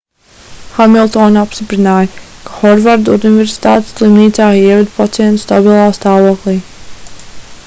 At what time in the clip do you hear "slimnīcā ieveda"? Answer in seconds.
4.01-4.93